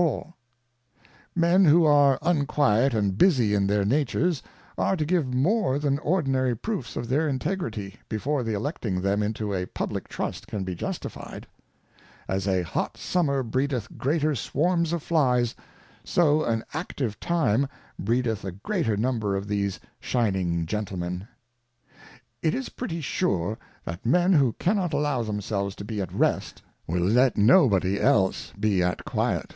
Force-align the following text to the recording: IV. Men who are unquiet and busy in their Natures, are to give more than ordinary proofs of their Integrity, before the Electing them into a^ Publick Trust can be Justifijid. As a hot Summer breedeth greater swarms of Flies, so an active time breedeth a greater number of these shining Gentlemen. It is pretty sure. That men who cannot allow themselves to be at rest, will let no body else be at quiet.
IV. 0.00 0.26
Men 1.34 1.64
who 1.64 1.84
are 1.84 2.20
unquiet 2.22 2.94
and 2.94 3.18
busy 3.18 3.52
in 3.52 3.66
their 3.66 3.84
Natures, 3.84 4.44
are 4.76 4.94
to 4.96 5.04
give 5.04 5.34
more 5.34 5.80
than 5.80 5.98
ordinary 5.98 6.54
proofs 6.56 6.94
of 6.94 7.08
their 7.08 7.26
Integrity, 7.28 7.96
before 8.08 8.44
the 8.44 8.52
Electing 8.54 9.00
them 9.00 9.24
into 9.24 9.46
a^ 9.48 9.66
Publick 9.74 10.06
Trust 10.06 10.46
can 10.46 10.62
be 10.62 10.76
Justifijid. 10.76 11.46
As 12.28 12.46
a 12.46 12.62
hot 12.62 12.96
Summer 12.96 13.42
breedeth 13.42 13.88
greater 13.98 14.36
swarms 14.36 14.92
of 14.92 15.02
Flies, 15.02 15.56
so 16.04 16.44
an 16.44 16.62
active 16.72 17.18
time 17.18 17.66
breedeth 17.98 18.44
a 18.44 18.52
greater 18.52 18.96
number 18.96 19.34
of 19.34 19.48
these 19.48 19.80
shining 19.98 20.64
Gentlemen. 20.64 21.26
It 22.40 22.54
is 22.54 22.68
pretty 22.68 23.00
sure. 23.00 23.58
That 23.84 24.06
men 24.06 24.32
who 24.34 24.52
cannot 24.60 24.92
allow 24.92 25.24
themselves 25.24 25.74
to 25.74 25.84
be 25.84 26.00
at 26.00 26.12
rest, 26.12 26.62
will 26.86 27.02
let 27.02 27.36
no 27.36 27.68
body 27.68 28.00
else 28.00 28.52
be 28.60 28.80
at 28.80 29.04
quiet. 29.04 29.54